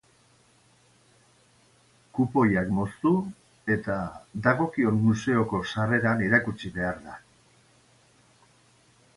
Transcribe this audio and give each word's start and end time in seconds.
Kupoiak 2.19 2.71
moztu 2.79 3.11
eta 3.75 3.99
dagokion 4.49 4.99
museoko 5.05 5.63
sarreran 5.75 6.27
erakutsi 6.29 6.73
behar 6.79 6.99
da. 7.11 7.21